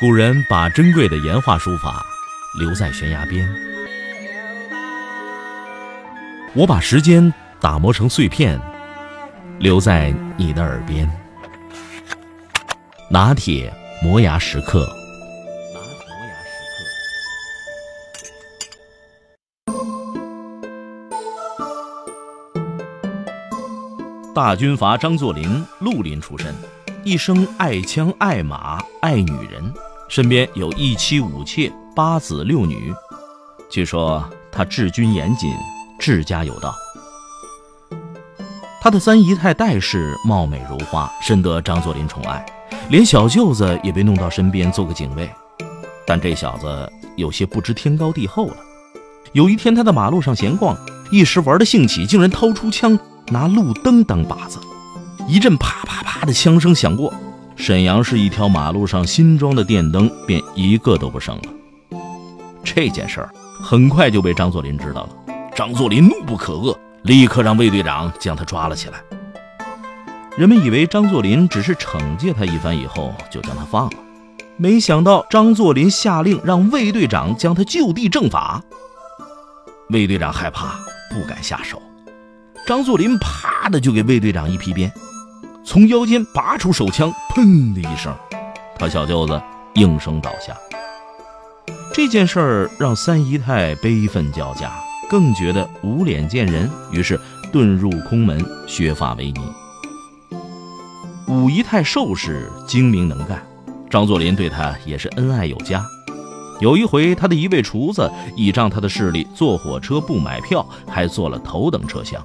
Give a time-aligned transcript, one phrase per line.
[0.00, 2.06] 古人把珍贵的岩画书法
[2.56, 3.52] 留在悬崖边，
[6.54, 8.60] 我把时间打磨成碎片，
[9.58, 11.10] 留在你的耳边。
[13.10, 14.88] 拿铁磨牙时刻。
[24.32, 26.54] 大军阀张作霖，绿林出身，
[27.02, 29.74] 一生爱枪爱马爱女人，
[30.08, 32.92] 身边有一妻五妾八子六女。
[33.70, 35.52] 据说他治军严谨，
[35.98, 36.74] 治家有道。
[38.80, 42.44] 他的三姨太戴氏貌美如花，深得张作霖宠爱，
[42.88, 45.28] 连小舅子也被弄到身边做个警卫。
[46.06, 48.56] 但这小子有些不知天高地厚了。
[49.32, 50.74] 有一天，他在马路上闲逛，
[51.12, 52.98] 一时玩的兴起，竟然掏出枪。
[53.30, 54.58] 拿路灯当靶子，
[55.26, 57.12] 一阵啪啪啪的枪声响过，
[57.58, 61.42] 沈阳市一条马路上新装的电灯便一个都不剩了。
[62.62, 65.10] 这件事儿很快就被张作霖知道了，
[65.54, 69.02] 张作霖怒不可遏，立刻让卫队长将他抓了起来。
[70.36, 73.96] 人们以为张作霖只是惩戒他一番以后就将他放了，
[74.56, 78.62] 没想到张作霖下令让卫队长将他就地正法。
[79.90, 80.78] 卫队长害怕，
[81.10, 81.82] 不敢下手。
[82.66, 84.90] 张作霖啪的就给卫队长一皮鞭，
[85.68, 88.10] 从腰间拔出手枪，砰的一声，
[88.78, 89.38] 他小舅子
[89.74, 90.56] 应声倒下。
[91.92, 94.72] 这件事儿让三姨太悲愤交加，
[95.10, 97.20] 更觉得无脸见人，于是
[97.52, 99.40] 遁入空门，削发为尼。
[101.26, 103.46] 五姨太寿氏精明能干，
[103.90, 105.84] 张作霖对她也是恩爱有加。
[106.60, 112.24] 有一回，他的一位厨子倚仗他的势力，坐火车不买票，还坐了头等车厢。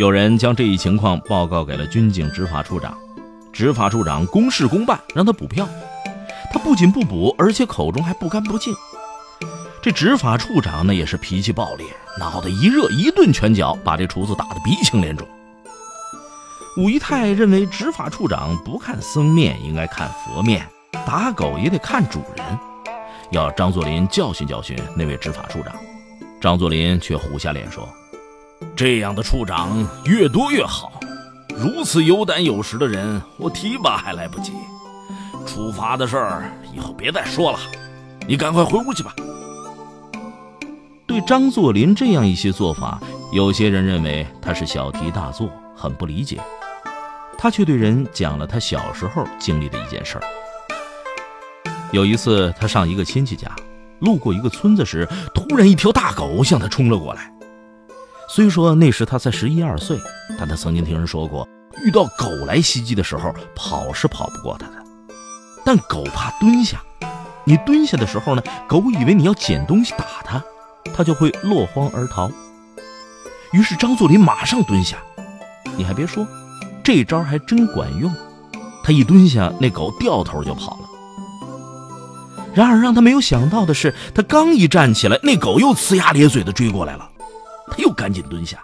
[0.00, 2.96] 有人将这一情况报告给了军警执法处长，
[3.52, 5.68] 执法处长公事公办，让他补票。
[6.50, 8.74] 他不仅不补，而且口中还不干不净。
[9.82, 11.86] 这执法处长呢也是脾气暴烈，
[12.18, 15.28] 脑袋一热，一顿拳脚把这厨子打得鼻青脸肿。
[16.78, 20.66] 武姨太认为执法处长不看僧面，应该看佛面，
[21.06, 22.58] 打狗也得看主人，
[23.32, 25.74] 要张作霖教训教训那位执法处长。
[26.40, 27.86] 张作霖却虎下脸说。
[28.76, 31.00] 这样的处长越多越好，
[31.56, 34.52] 如此有胆有识的人，我提拔还来不及。
[35.46, 37.58] 处罚的事儿以后别再说了，
[38.26, 39.14] 你赶快回屋去吧。
[41.06, 43.00] 对张作霖这样一些做法，
[43.32, 46.40] 有些人认为他是小题大做，很不理解。
[47.36, 50.24] 他却对人讲了他小时候经历的一件事儿。
[51.90, 53.50] 有一次，他上一个亲戚家，
[54.00, 57.32] 路过一个村子时，突然一条大狗向他冲了过来。
[58.32, 59.98] 虽说那时他才十一二岁，
[60.38, 61.48] 但他曾经听人说过，
[61.84, 64.74] 遇到狗来袭击的时候，跑是跑不过他的。
[65.64, 66.80] 但狗怕蹲下，
[67.44, 70.40] 你蹲下的时候呢，狗以为你要捡东西打它，
[70.94, 72.30] 它就会落荒而逃。
[73.52, 74.98] 于是张作霖马上蹲下，
[75.76, 76.24] 你还别说，
[76.84, 78.14] 这招还真管用。
[78.84, 80.88] 他一蹲下，那狗掉头就跑了。
[82.54, 87.09] 然而让他没有想到的是，他刚一站起来，那狗又呲牙咧嘴的追过来了。
[87.70, 88.60] 他又赶紧蹲下，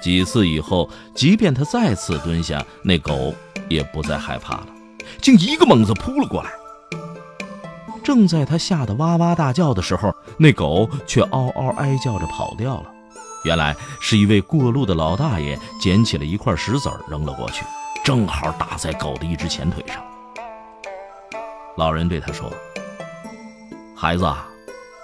[0.00, 3.34] 几次以后，即便他再次蹲下，那狗
[3.68, 4.66] 也不再害怕了，
[5.20, 6.50] 竟一个猛子扑了过来。
[8.02, 12.86] 正在他吓得哇哇大叫的时候，那狗却嗷嗷哀叫着跑掉了。
[13.44, 17.64] 原来是一位过路的老大爷捡起了一块石子扔了过去，
[18.04, 19.96] 正好打在狗的一只前腿上。
[21.76, 22.52] 老人对他说
[23.96, 24.26] ：“孩子，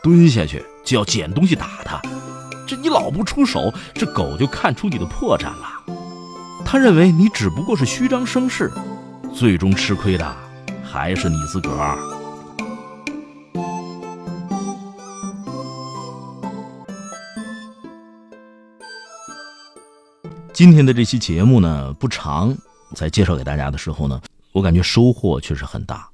[0.03, 2.01] 蹲下去就要捡东西打他。”
[2.67, 5.85] 这你老不出手，这狗就看出你的破绽了。
[6.65, 8.73] 他认为你只不过是虚张声势，
[9.33, 10.37] 最终吃亏的
[10.83, 11.97] 还是你自个儿。
[20.53, 22.57] 今天的这期节目呢不长，
[22.95, 24.21] 在介绍给大家的时候呢，
[24.53, 26.09] 我感觉收获确实很大。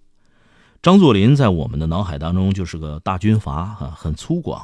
[0.83, 4.61] 张作霖在我们的脑海当中就是个大军阀啊，很粗犷。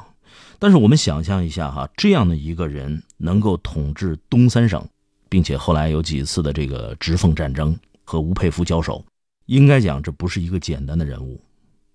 [0.58, 4.84] 但是我们想象一下哈，这样的一个人能够统治东三省，
[5.28, 9.04] 并且后来有几次的这个直奉战争和吴佩孚交手，
[9.46, 11.40] 应该讲这不是一个简单的人物。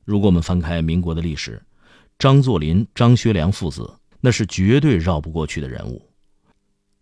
[0.06, 1.62] 如果我们翻开民国的历史，
[2.20, 3.92] 张作霖、张学良父子
[4.22, 6.02] 那是绝对绕不过去的人物。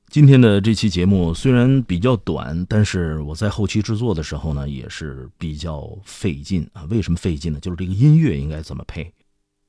[0.09, 6.83] 今天的这期节目虽然比较短，但是我在后期制作的时候呢，也是比较费劲啊。
[6.89, 7.59] 为什么费劲呢？
[7.61, 9.09] 就是这个音乐应该怎么配。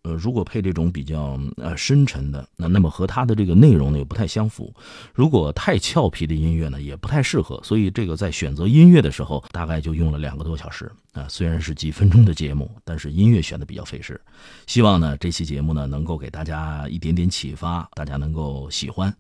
[0.05, 4.75] 呃，如果配这种比较呃深沉的，那那么和它的这个内容呢也不太相符。
[5.15, 7.61] 如果太俏皮的音乐呢，也不太适合。
[7.63, 11.27] 所以这个在选择音乐的时候，大概就用了两个多小时啊。
[11.29, 14.21] 虽然是几分钟的节目，但是音乐选的比较费时。
[14.67, 19.15] 希望呢这期节目呢能够给大家一点点启发，大家能够喜欢。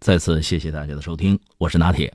[0.00, 2.12] 再次谢谢大家的收听，我是拿铁。